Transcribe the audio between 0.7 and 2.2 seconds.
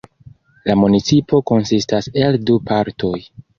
municipo konsistas